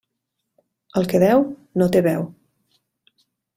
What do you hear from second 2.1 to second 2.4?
veu.